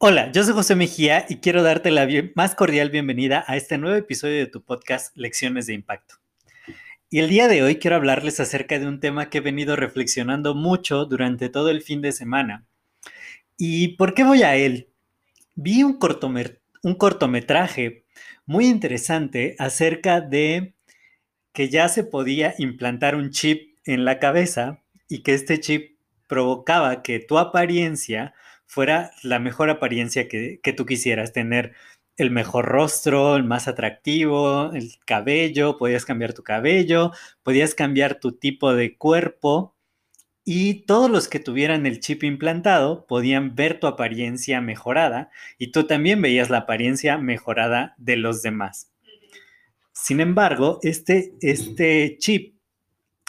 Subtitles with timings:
[0.00, 3.96] Hola, yo soy José Mejía y quiero darte la más cordial bienvenida a este nuevo
[3.96, 6.14] episodio de tu podcast Lecciones de Impacto.
[7.10, 10.54] Y el día de hoy quiero hablarles acerca de un tema que he venido reflexionando
[10.54, 12.64] mucho durante todo el fin de semana.
[13.56, 14.88] ¿Y por qué voy a él?
[15.56, 15.98] Vi un,
[16.82, 18.04] un cortometraje
[18.46, 20.74] muy interesante acerca de
[21.52, 27.02] que ya se podía implantar un chip en la cabeza y que este chip provocaba
[27.02, 28.34] que tu apariencia
[28.66, 31.72] fuera la mejor apariencia que, tú quisieras tener.
[32.16, 37.12] El mejor rostro, el más atractivo, el cabello, podías cambiar tu cabello,
[37.44, 39.76] podías cambiar tu tipo de cuerpo
[40.44, 45.86] y todos los que tuvieran el chip implantado podían ver tu apariencia mejorada y tú
[45.86, 48.92] también veías la apariencia mejorada de los demás.
[49.92, 52.57] Sin embargo, este, este chip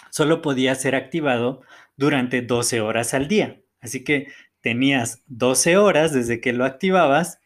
[0.10, 1.62] solo podía ser activado
[1.98, 3.62] durante 12 horas al día.
[3.82, 4.28] Así que
[4.62, 7.40] tenías 12 horas desde que lo activabas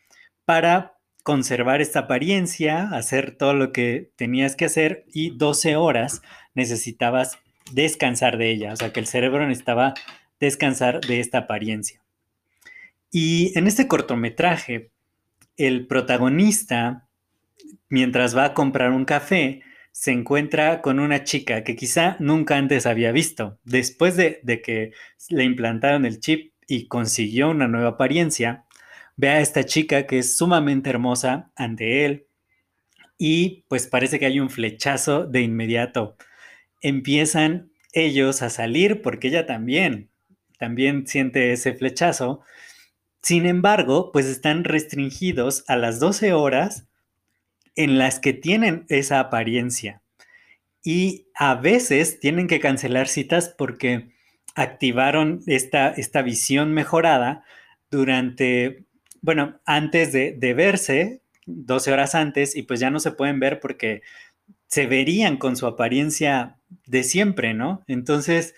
[0.45, 6.21] para conservar esta apariencia, hacer todo lo que tenías que hacer y 12 horas
[6.53, 7.39] necesitabas
[7.71, 9.93] descansar de ella, o sea que el cerebro necesitaba
[10.39, 12.01] descansar de esta apariencia.
[13.09, 14.91] Y en este cortometraje,
[15.55, 17.07] el protagonista,
[17.87, 19.61] mientras va a comprar un café,
[19.93, 23.59] se encuentra con una chica que quizá nunca antes había visto.
[23.63, 24.91] Después de, que
[25.29, 28.65] le implantaron el chip y consiguió una nueva apariencia,
[29.15, 32.25] ve a esta chica que es sumamente hermosa ante él
[33.19, 36.17] y pues parece que hay un flechazo de inmediato.
[36.81, 40.09] Empiezan ellos a salir porque ella también,
[40.57, 42.41] también siente ese flechazo.
[43.21, 46.87] Sin embargo, pues están restringidos a las 12 horas
[47.75, 50.01] en las que tienen esa apariencia.
[50.83, 54.13] Y a veces tienen que cancelar citas porque
[54.55, 57.43] activaron esta, esta visión mejorada
[57.89, 58.85] durante,
[59.21, 63.59] bueno, antes de, de verse, 12 horas antes, y pues ya no se pueden ver
[63.59, 64.01] porque
[64.67, 67.83] se verían con su apariencia de siempre, ¿no?
[67.87, 68.55] Entonces,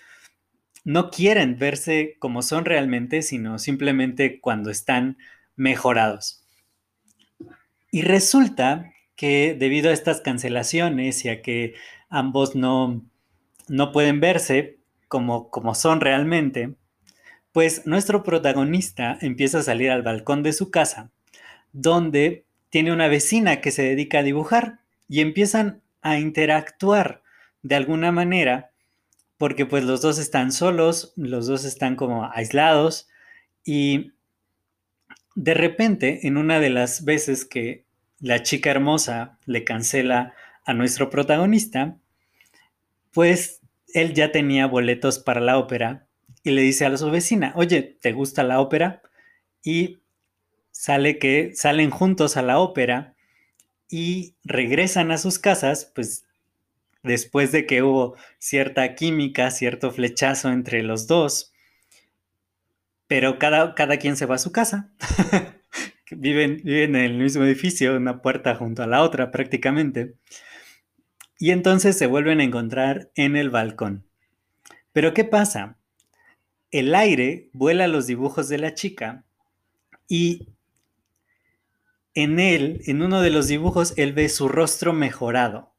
[0.84, 5.18] no quieren verse como son realmente, sino simplemente cuando están
[5.56, 6.44] mejorados.
[7.90, 11.74] Y resulta que debido a estas cancelaciones y a que
[12.08, 13.02] ambos no,
[13.68, 14.78] no pueden verse
[15.08, 16.74] como, como son realmente,
[17.52, 21.10] pues nuestro protagonista empieza a salir al balcón de su casa,
[21.72, 27.22] donde tiene una vecina que se dedica a dibujar y empiezan a interactuar
[27.62, 28.72] de alguna manera,
[29.38, 33.08] porque pues los dos están solos, los dos están como aislados
[33.64, 34.12] y
[35.34, 37.85] de repente en una de las veces que
[38.20, 40.34] la chica hermosa le cancela
[40.64, 41.96] a nuestro protagonista,
[43.12, 43.60] pues
[43.94, 46.06] él ya tenía boletos para la ópera
[46.42, 49.02] y le dice a su vecina, oye, ¿te gusta la ópera?
[49.62, 50.00] Y
[50.70, 53.14] sale que salen juntos a la ópera
[53.88, 56.24] y regresan a sus casas, pues
[57.02, 61.52] después de que hubo cierta química, cierto flechazo entre los dos,
[63.06, 64.90] pero cada, cada quien se va a su casa.
[66.10, 70.14] viven, viven en el mismo edificio, una puerta junto a la otra prácticamente.
[71.38, 74.06] Y entonces se vuelven a encontrar en el balcón.
[74.92, 75.76] Pero ¿qué pasa?
[76.70, 79.24] El aire vuela los dibujos de la chica
[80.08, 80.48] y
[82.14, 85.74] en él, en uno de los dibujos, él ve su rostro mejorado.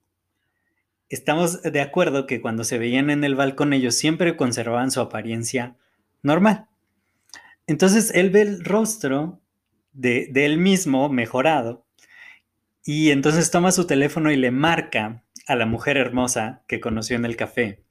[1.09, 5.77] Estamos de acuerdo que cuando se veían en el balcón ellos siempre conservaban su apariencia
[6.21, 6.67] normal.
[7.65, 9.41] Entonces él ve el rostro
[9.97, 11.85] de, él mismo mejorado.
[12.85, 17.25] Y entonces toma su teléfono y le marca a la mujer hermosa que conoció en
[17.25, 17.83] el café.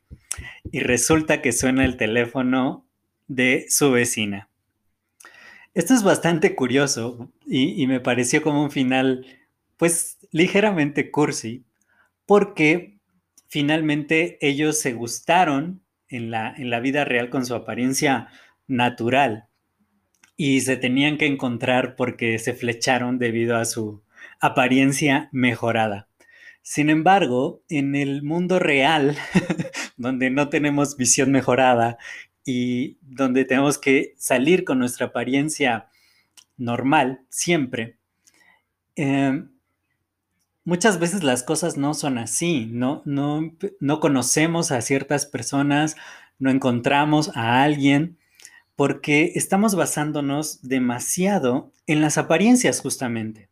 [0.70, 2.86] Y resulta que suena el teléfono
[3.26, 4.48] de su vecina.
[5.74, 9.26] Esto es bastante curioso y, me pareció como un final,
[9.76, 11.64] pues, ligeramente cursi,
[12.24, 12.98] porque
[13.46, 18.28] finalmente ellos se gustaron en la, en la vida real con su apariencia
[18.66, 19.48] natural
[20.36, 24.02] y se tenían que encontrar porque se flecharon debido a su
[24.40, 26.08] apariencia mejorada.
[26.62, 29.16] Sin embargo, en el mundo real,
[29.96, 31.96] donde no tenemos visión mejorada
[32.44, 35.88] y donde tenemos que salir con nuestra apariencia
[36.56, 37.98] normal siempre,
[38.96, 39.50] em,
[40.64, 45.96] muchas veces las cosas no son así, no, no, no conocemos a ciertas personas,
[46.38, 48.18] no encontramos a alguien
[48.76, 53.48] porque estamos basándonos demasiado en las apariencias justamente.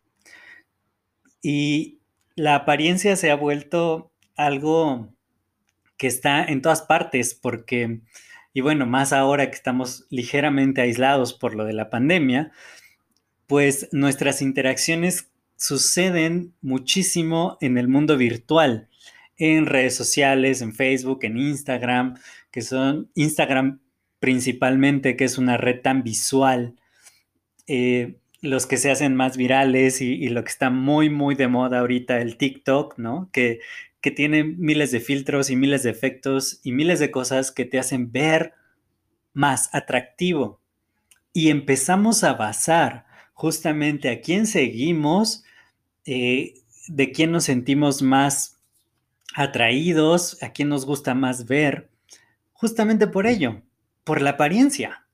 [1.42, 1.98] Y
[2.36, 5.08] la apariencia se ha vuelto algo
[5.96, 8.00] que está en todas partes porque,
[8.52, 12.52] y bueno, más ahora que estamos ligeramente aislados por lo de la pandemia,
[13.46, 18.88] pues nuestras interacciones suceden muchísimo en el mundo virtual,
[19.36, 22.18] en redes sociales, en Facebook, en Instagram,
[22.50, 23.80] que son Instagram
[24.24, 26.76] principalmente, que es una red tan visual.
[27.66, 31.80] Eh, los que se hacen más virales y, lo que está muy, muy de moda
[31.80, 33.28] ahorita, el TikTok, ¿no?
[33.34, 33.60] Que,
[34.00, 37.78] que tiene miles de filtros y miles de efectos y miles de cosas que te
[37.78, 38.54] hacen ver
[39.34, 40.58] más atractivo.
[41.34, 43.04] Y empezamos a basar
[43.34, 45.44] justamente a quién seguimos,
[46.06, 46.54] eh,
[46.88, 48.58] de quién nos sentimos más
[49.34, 51.90] atraídos, a quién nos gusta más ver,
[52.54, 53.60] justamente por ello,
[54.04, 55.04] por la apariencia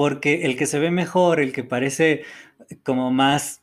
[0.00, 2.22] porque el que se ve mejor, el que parece
[2.84, 3.60] como más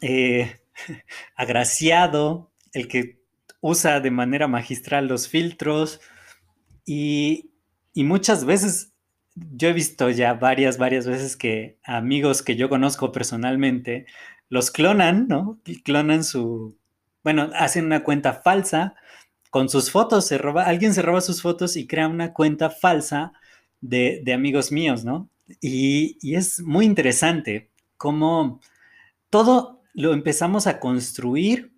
[0.00, 0.58] eh,
[1.36, 3.20] agraciado, el que
[3.60, 6.00] usa de manera magistral los filtros
[6.86, 7.50] y,
[7.94, 8.94] muchas veces
[9.34, 14.06] yo he visto ya varias, varias veces que amigos que yo conozco personalmente
[14.48, 15.60] los clonan, ¿no?
[15.84, 16.78] Clonan su,
[17.22, 18.94] bueno, hacen una cuenta falsa
[19.50, 23.32] con sus fotos, se roba, alguien se roba sus fotos y crea una cuenta falsa
[23.80, 25.28] de, de amigos míos, ¿no?
[25.60, 28.60] Y, es muy interesante cómo
[29.30, 31.72] todo lo empezamos a construir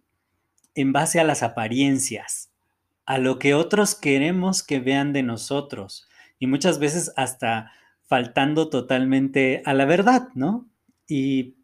[0.74, 2.50] en base a las apariencias,
[3.06, 6.08] a lo que otros queremos que vean de nosotros
[6.38, 7.72] y muchas veces hasta
[8.06, 10.66] faltando totalmente a la verdad, ¿no?
[11.08, 11.56] Y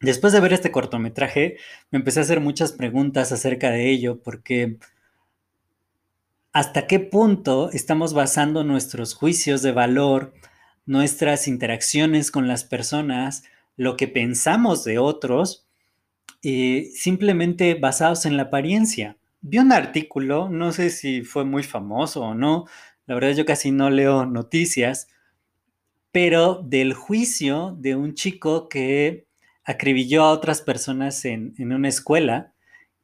[0.00, 1.56] después de ver este cortometraje
[1.90, 4.78] me empecé a hacer muchas preguntas acerca de ello porque
[6.52, 10.32] hasta qué punto estamos basando nuestros juicios de valor
[10.86, 13.44] nuestras interacciones con las personas,
[13.76, 15.68] lo que pensamos de otros,
[16.42, 19.16] eh, simplemente basados en la apariencia.
[19.40, 22.66] Vi un artículo, no sé si fue muy famoso o no,
[23.06, 25.08] la verdad yo casi no leo noticias,
[26.10, 29.26] pero del juicio de un chico que
[29.64, 32.52] acribilló a otras personas en, en una escuela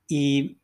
[0.09, 0.58] y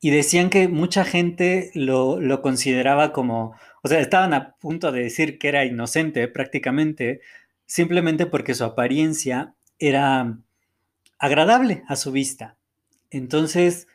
[0.00, 5.02] y decían que mucha gente lo, lo, consideraba como, o sea, estaban a punto de
[5.02, 7.20] decir que era inocente prácticamente,
[7.66, 10.38] simplemente porque su apariencia era
[11.18, 12.56] agradable a su vista.
[13.10, 13.88] Entonces,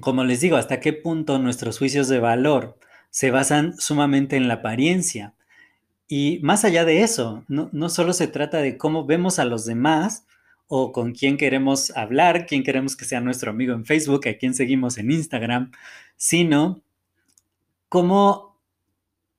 [0.00, 2.78] como les digo, hasta qué punto nuestros juicios de valor
[3.10, 5.34] se basan sumamente en la apariencia.
[6.08, 9.64] Y más allá de eso, no, no solo se trata de cómo vemos a los
[9.64, 10.26] demás,
[10.68, 14.54] o con quién queremos hablar, quién queremos que sea nuestro amigo en Facebook, a quién
[14.54, 15.72] seguimos en Instagram,
[16.16, 16.82] sino
[17.88, 18.60] cómo,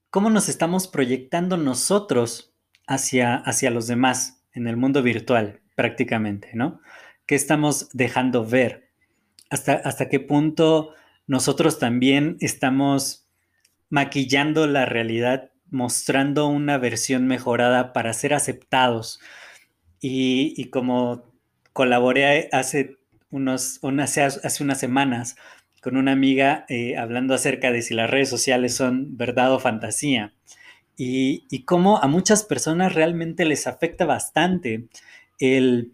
[0.09, 2.55] cómo nos estamos proyectando nosotros
[2.87, 6.81] hacia, hacia los demás en el mundo virtual prácticamente, ¿no?
[7.27, 8.89] ¿Qué estamos dejando ver?
[9.51, 10.95] ¿Hasta, hasta qué punto
[11.27, 13.29] nosotros también estamos
[13.89, 19.19] maquillando la realidad, mostrando una versión mejorada para ser aceptados?
[20.01, 21.23] Y, como
[21.73, 22.97] colaboré hace,
[23.31, 25.35] unos, hace unas semanas
[25.81, 30.33] con una amiga eh, hablando acerca de si las redes sociales son verdad o fantasía.
[30.97, 34.87] Y, y cómo a muchas personas realmente les afecta bastante
[35.39, 35.93] el,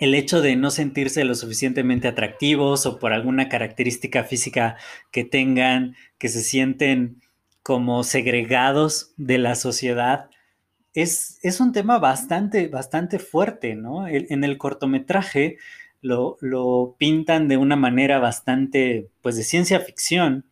[0.00, 4.76] el hecho de no sentirse lo suficientemente atractivos o por alguna característica física
[5.10, 7.20] que tengan, que se sienten
[7.62, 10.30] como segregados de la sociedad
[10.94, 14.06] es, un tema bastante, bastante fuerte, ¿no?
[14.08, 15.58] en el cortometraje
[16.02, 20.44] lo, pintan de una manera bastante, pues, de ciencia ficción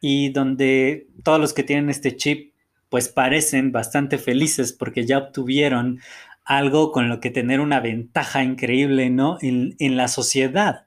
[0.00, 2.52] y donde todos los que tienen este chip,
[2.88, 6.00] pues, parecen bastante felices porque ya obtuvieron
[6.44, 9.38] algo con lo que tener una ventaja increíble, ¿no?
[9.40, 10.86] En, en la sociedad.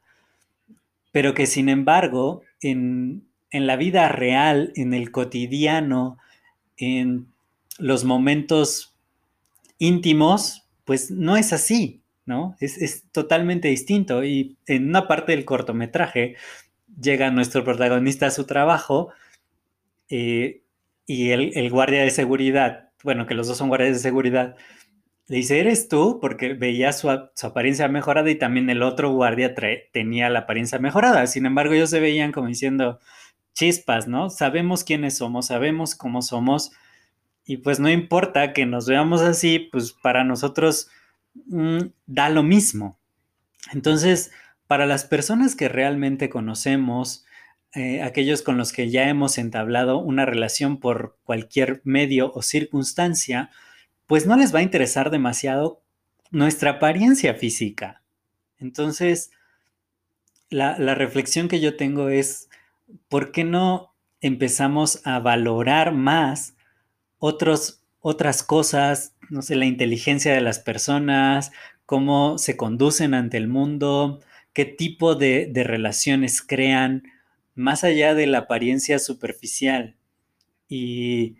[1.12, 6.18] Pero que, sin embargo, en, en la vida real, en el cotidiano,
[6.76, 7.28] en
[7.78, 8.96] los momentos
[9.78, 12.56] íntimos, pues no es así, ¿no?
[12.60, 14.24] Es, totalmente distinto.
[14.24, 16.36] Y en una parte del cortometraje
[17.02, 19.12] llega nuestro protagonista a su trabajo
[20.10, 20.64] eh,
[21.06, 24.56] y el, guardia de seguridad, bueno, que los dos son guardias de seguridad,
[25.28, 26.20] le dice, ¿eres tú?
[26.22, 29.56] Porque veía su, apariencia mejorada y también el otro guardia
[29.92, 31.28] tenía la apariencia mejorada.
[31.28, 33.00] Sin embargo, ellos se veían como diciendo,
[33.54, 34.30] chispas, ¿no?
[34.30, 36.72] Sabemos quiénes somos, sabemos cómo somos
[37.46, 40.90] y pues no importa que nos veamos así, pues para nosotros
[41.46, 42.98] mm, da lo mismo.
[43.72, 44.32] Entonces,
[44.68, 47.26] para las personas que realmente conocemos,
[47.76, 53.50] eh, aquellos con los que ya hemos entablado una relación por cualquier medio o circunstancia,
[54.08, 55.82] pues no les va a interesar demasiado
[56.32, 58.04] nuestra apariencia física.
[58.60, 59.32] Entonces,
[60.50, 62.50] la, reflexión que yo tengo es,
[63.10, 66.56] ¿por qué no empezamos a valorar más
[68.00, 71.52] otras cosas, no sé, la inteligencia de las personas,
[71.86, 74.20] cómo se conducen ante el mundo,
[74.54, 77.04] qué tipo de, relaciones crean,
[77.56, 79.96] más allá de la apariencia superficial.
[80.68, 81.38] Y,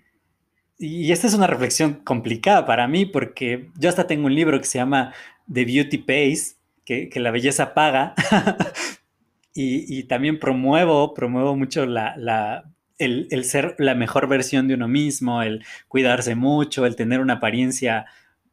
[0.80, 4.80] esta es una reflexión complicada para mí porque yo hasta tengo un libro que se
[4.80, 5.14] llama
[5.52, 8.16] The Beauty Pays, que, la belleza paga,
[9.54, 15.42] y, también promuevo, promuevo mucho la, el, el, ser la mejor versión de uno mismo,
[15.42, 18.06] el cuidarse mucho, el tener una apariencia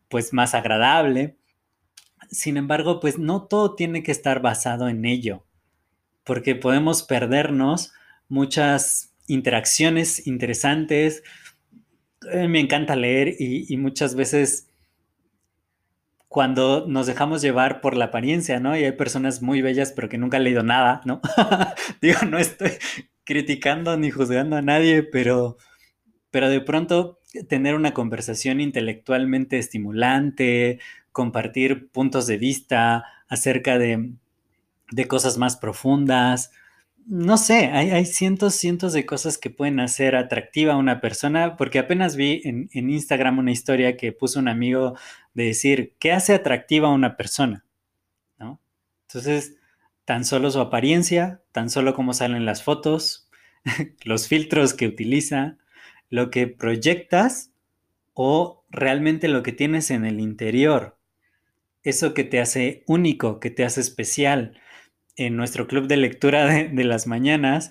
[0.08, 1.36] pues más agradable.
[2.30, 5.44] Sin embargo, pues no todo tiene que estar basado en ello,
[6.24, 7.92] porque podemos perdernos
[8.28, 11.22] muchas interacciones interesantes.
[12.32, 14.68] Eh, me encanta leer y, muchas veces
[16.28, 18.76] cuando nos dejamos llevar por la apariencia, ¿no?
[18.76, 21.20] Y hay personas muy bellas pero que nunca han leído nada, ¿no?
[22.00, 22.72] Digo, no estoy
[23.24, 25.56] criticando ni juzgando a nadie, pero,
[26.30, 30.80] pero de pronto tener una conversación intelectualmente estimulante,
[31.12, 34.14] compartir puntos de vista acerca de,
[35.08, 36.50] cosas más profundas.
[37.06, 41.78] No sé, hay, cientos, cientos de cosas que pueden hacer atractiva a una persona, porque
[41.78, 44.96] apenas vi en, en, Instagram una historia que puso un amigo
[45.34, 47.64] de decir, ¿qué hace atractiva a una persona?
[48.38, 48.60] ¿No?
[49.08, 49.59] Entonces,
[50.10, 53.30] tan solo su apariencia, tan solo cómo salen las fotos,
[54.04, 55.56] los filtros que utiliza,
[56.08, 57.52] lo que proyectas
[58.12, 60.98] o realmente lo que tienes en el interior
[61.84, 64.60] eso que te hace único, que te hace especial.
[65.14, 67.70] En nuestro club de lectura de, las mañanas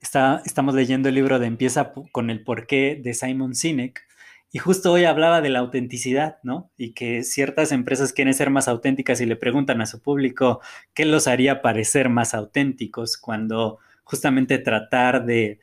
[0.00, 4.06] está, estamos leyendo el libro de Empieza con el porqué de Simon Sinek.
[4.54, 6.70] Y justo hoy hablaba de la autenticidad, ¿no?
[6.76, 10.60] Y que ciertas empresas quieren ser más auténticas y le preguntan a su público
[10.92, 15.58] qué los haría parecer más auténticos cuando justamente tratar de,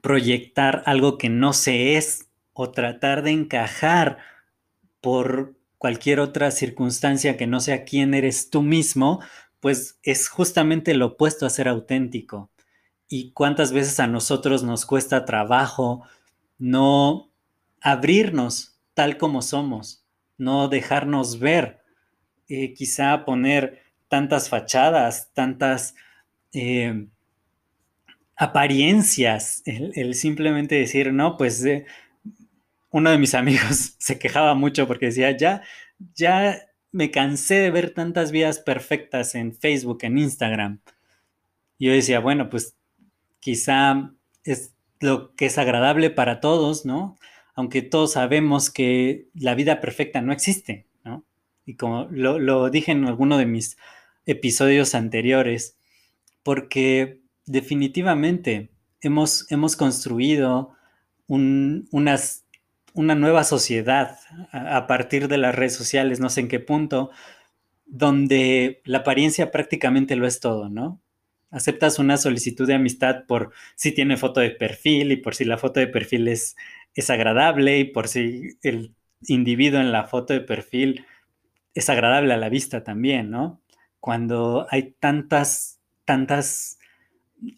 [0.00, 4.16] proyectar algo que no se es o tratar de encajar
[5.02, 9.20] por cualquier otra circunstancia que no sea quién eres tú mismo,
[9.60, 12.50] pues es justamente lo opuesto a ser auténtico.
[13.08, 16.04] Y cuántas veces a nosotros nos cuesta trabajo
[16.62, 17.32] no
[17.80, 20.06] abrirnos tal como somos,
[20.38, 21.80] no dejarnos ver,
[22.48, 25.96] eh, quizá poner tantas fachadas, tantas
[26.52, 27.08] eh,
[28.36, 31.84] apariencias, el, simplemente decir, no, pues eh,
[32.90, 35.62] uno de mis amigos se quejaba mucho porque decía, ya,
[36.14, 40.80] ya me cansé de ver tantas vidas perfectas en Facebook, en Instagram.
[41.80, 42.76] Yo decía, bueno, pues
[43.40, 44.12] quizá
[44.44, 47.18] es lo que es agradable para todos, ¿no?
[47.54, 51.24] Aunque todos sabemos que la vida perfecta no existe, ¿no?
[51.66, 53.76] Y como lo, dije en alguno de mis
[54.26, 55.76] episodios anteriores,
[56.42, 60.74] porque definitivamente hemos, hemos construido
[61.26, 64.18] una nueva sociedad
[64.52, 67.10] a, partir de las redes sociales, no sé en qué punto,
[67.86, 71.00] donde la apariencia prácticamente lo es todo, ¿no?
[71.52, 75.58] Aceptas una solicitud de amistad por si tiene foto de perfil y por si la
[75.58, 76.56] foto de perfil es,
[76.94, 78.94] es agradable y por si el
[79.28, 81.04] individuo en la foto de perfil
[81.74, 83.60] es agradable a la vista también, ¿no?
[84.00, 86.78] Cuando hay tantas, tantas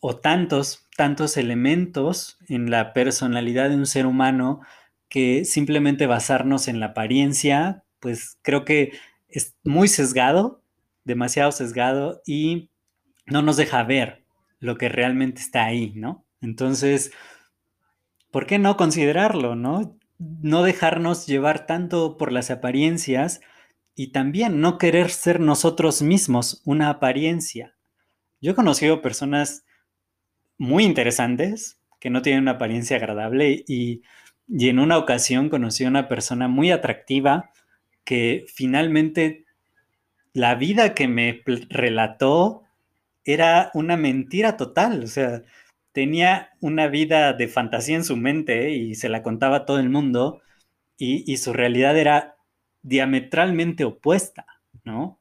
[0.01, 4.61] o tantos, tantos elementos en la personalidad de un ser humano
[5.09, 8.93] que simplemente basarnos en la apariencia, pues creo que
[9.29, 10.63] es muy sesgado,
[11.05, 12.71] demasiado sesgado y
[13.27, 14.25] no nos deja ver
[14.61, 16.25] lo que realmente está ahí, ¿no?
[16.41, 17.13] Entonces,
[18.31, 19.99] ¿por qué no considerarlo, no?
[20.19, 23.41] No dejarnos llevar tanto por las apariencias
[23.95, 27.75] y también no querer ser nosotros mismos una apariencia.
[28.41, 29.65] Yo he conocido personas
[30.59, 34.03] muy interesantes que no tienen una apariencia agradable y
[34.49, 37.51] y en una ocasión conocí a una persona muy atractiva
[38.05, 39.47] que finalmente
[40.33, 42.64] la vida que me relató
[43.25, 45.05] era una mentira total.
[45.05, 45.43] O sea,
[45.93, 49.91] tenía una vida de fantasía en su mente y se la contaba a todo el
[49.91, 50.43] mundo
[50.97, 52.37] y, su realidad era
[52.83, 54.47] diametralmente opuesta,
[54.85, 55.21] ¿no?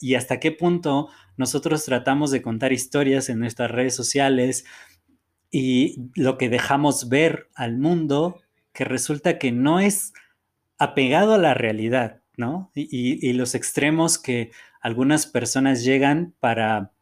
[0.00, 4.64] Y hasta qué punto nosotros tratamos de contar historias en nuestras redes sociales
[5.50, 8.40] y lo que dejamos ver al mundo,
[8.72, 10.12] que resulta que no es
[10.78, 12.70] apegado a la realidad, ¿no?
[12.74, 16.93] Y, los extremos que algunas personas llegan para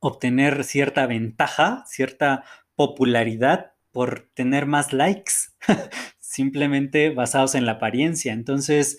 [0.00, 5.32] obtener cierta ventaja, cierta popularidad por tener más likes,
[6.18, 8.32] simplemente basados en la apariencia.
[8.32, 8.98] Entonces,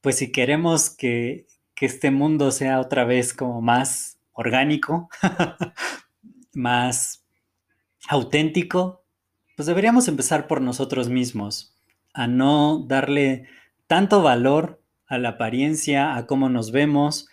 [0.00, 5.08] pues si queremos que, que este mundo sea otra vez como más orgánico,
[6.52, 7.24] más
[8.08, 9.04] auténtico,
[9.56, 11.74] pues deberíamos empezar por nosotros mismos,
[12.12, 13.48] a no darle
[13.86, 17.28] tanto valor a la apariencia, a cómo nos vemos,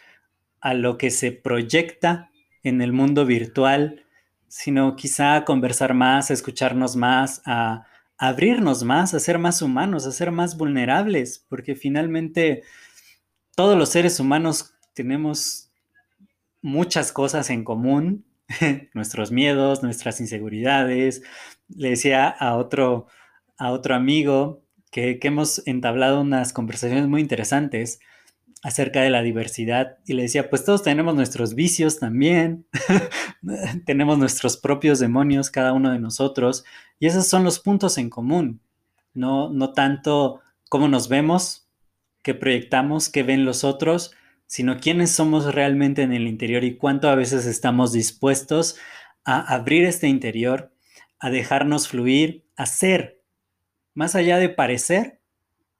[0.59, 2.30] a lo que se proyecta
[2.63, 4.05] en el mundo virtual,
[4.47, 7.85] sino quizá conversar más, escucharnos más, a,
[8.21, 12.61] abrirnos más, a ser más humanos, a ser más vulnerables, porque finalmente
[13.55, 15.71] todos los seres humanos tenemos
[16.61, 18.25] muchas cosas en común,
[18.93, 21.23] nuestros miedos, nuestras inseguridades.
[21.67, 23.07] Le decía a otro,
[23.57, 27.99] a otro amigo que, hemos entablado unas conversaciones muy interesantes
[28.63, 32.67] acerca de la diversidad y le decía, pues todos tenemos nuestros vicios también,
[33.85, 36.63] tenemos nuestros propios demonios cada uno de nosotros
[36.99, 38.61] y esos son los puntos en común,
[39.13, 41.67] no, no tanto cómo nos vemos,
[42.23, 44.11] qué proyectamos, qué ven los otros,
[44.45, 48.77] sino quiénes somos realmente en el interior y cuánto a veces estamos dispuestos
[49.23, 50.73] a abrir este interior,
[51.19, 53.21] a dejarnos fluir, a ser
[53.93, 55.19] más allá de parecer,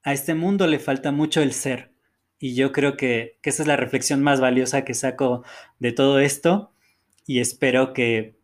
[0.03, 1.90] a este mundo le falta mucho el ser.
[2.41, 5.43] Y yo creo que, esa es la reflexión más valiosa que saco
[5.77, 6.73] de todo esto.
[7.27, 8.35] Y espero que,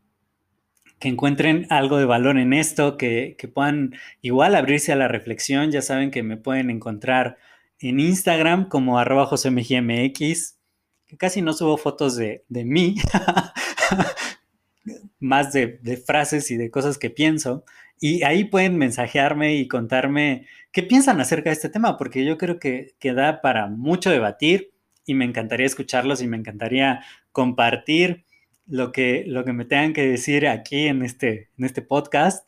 [1.00, 5.72] que encuentren algo de valor en esto, que, puedan igual abrirse a la reflexión.
[5.72, 7.38] Ya saben que me pueden encontrar
[7.80, 10.60] en Instagram como arroba josemgmx,
[11.08, 12.98] que casi no subo fotos de, de mí,
[15.20, 17.66] más de, de, frases y de cosas que pienso.
[18.00, 22.60] Y ahí pueden mensajearme y contarme qué piensan acerca de este tema, porque yo creo
[22.60, 24.72] que, que da para mucho debatir
[25.06, 28.26] y me encantaría escucharlos y me encantaría compartir
[28.68, 32.48] lo que, lo que me tengan que decir aquí en este, en este podcast,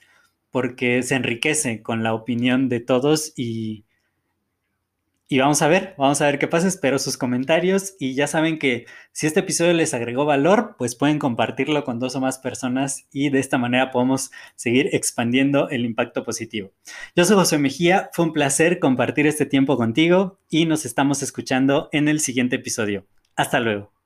[0.52, 3.86] porque se enriquece con la opinión de todos y,
[5.32, 6.68] y vamos a ver, vamos a ver qué pasa.
[6.68, 11.20] Espero sus comentarios y ya saben que si este episodio les agregó valor, pues pueden
[11.20, 16.24] compartirlo con dos o más personas y de esta manera podemos seguir expandiendo el impacto
[16.24, 16.72] positivo.
[17.16, 21.90] Yo soy José Mejía, fue un placer compartir este tiempo contigo y nos estamos escuchando
[21.92, 23.06] en el siguiente episodio.
[23.36, 23.99] Hasta luego.